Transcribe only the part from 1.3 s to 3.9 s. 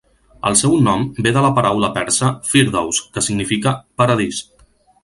de la paraula persa "firdows", que significa